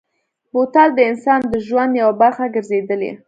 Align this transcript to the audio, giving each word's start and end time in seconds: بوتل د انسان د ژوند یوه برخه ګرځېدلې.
بوتل 0.53 0.89
د 0.95 0.99
انسان 1.11 1.39
د 1.51 1.53
ژوند 1.67 1.91
یوه 2.01 2.13
برخه 2.21 2.45
ګرځېدلې. 2.55 3.11